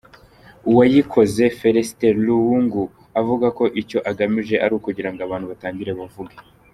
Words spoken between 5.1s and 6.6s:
ngo abantu batangire bavuge.